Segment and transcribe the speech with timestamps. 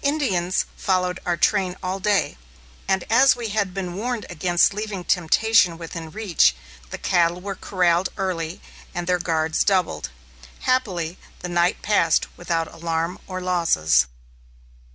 [0.00, 2.38] Indians had followed our train all day,
[2.88, 6.54] and as we had been warned against leaving temptation within reach,
[6.88, 8.62] the cattle were corralled early
[8.94, 10.08] and their guards doubled.
[10.60, 14.06] Happily, the night passed without alarm or losses.